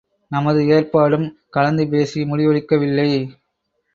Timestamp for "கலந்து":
1.49-1.87